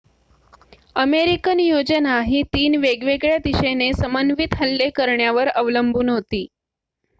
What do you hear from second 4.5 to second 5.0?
हल्ले